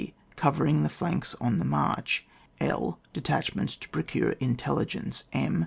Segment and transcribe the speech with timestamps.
[0.35, 2.25] cover ing the flanks on the march.
[2.59, 5.59] L de tachments to procure intelligence, m.